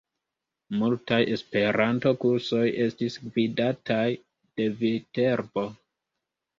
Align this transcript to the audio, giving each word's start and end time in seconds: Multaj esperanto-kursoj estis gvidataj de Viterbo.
Multaj 0.79 1.19
esperanto-kursoj 1.35 2.63
estis 2.87 3.21
gvidataj 3.29 4.05
de 4.19 4.71
Viterbo. 4.85 5.71